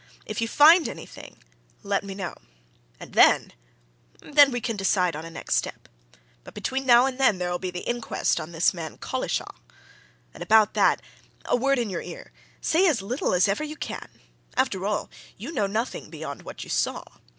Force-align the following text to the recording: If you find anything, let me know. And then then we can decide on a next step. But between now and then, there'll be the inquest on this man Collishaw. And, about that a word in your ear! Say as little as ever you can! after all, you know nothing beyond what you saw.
If 0.25 0.41
you 0.41 0.47
find 0.47 0.89
anything, 0.89 1.37
let 1.83 2.03
me 2.03 2.15
know. 2.15 2.33
And 2.99 3.13
then 3.13 3.53
then 4.19 4.51
we 4.51 4.59
can 4.59 4.75
decide 4.75 5.15
on 5.15 5.25
a 5.25 5.29
next 5.29 5.57
step. 5.57 5.87
But 6.43 6.55
between 6.55 6.87
now 6.87 7.05
and 7.05 7.19
then, 7.19 7.37
there'll 7.37 7.59
be 7.59 7.69
the 7.69 7.87
inquest 7.87 8.39
on 8.39 8.51
this 8.51 8.73
man 8.73 8.97
Collishaw. 8.97 9.53
And, 10.33 10.41
about 10.41 10.73
that 10.73 11.03
a 11.45 11.55
word 11.55 11.77
in 11.77 11.91
your 11.91 12.01
ear! 12.01 12.31
Say 12.61 12.87
as 12.87 13.03
little 13.03 13.31
as 13.35 13.47
ever 13.47 13.63
you 13.63 13.75
can! 13.75 14.09
after 14.57 14.87
all, 14.87 15.11
you 15.37 15.51
know 15.51 15.67
nothing 15.67 16.09
beyond 16.09 16.41
what 16.41 16.63
you 16.63 16.71
saw. 16.71 17.03